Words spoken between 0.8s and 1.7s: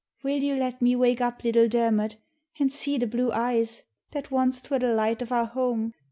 me wake up little